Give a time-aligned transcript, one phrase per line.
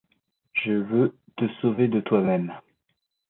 [0.53, 2.57] Je veux te sauver de toi-même.